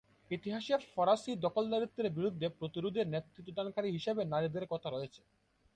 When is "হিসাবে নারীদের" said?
3.91-4.65